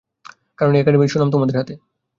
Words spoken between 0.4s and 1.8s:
কারণ এই একাডেমির সুনাম তোমাদের হাতে।